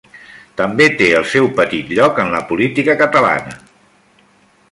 [0.61, 3.57] També té el seu petit lloc en la política catalana.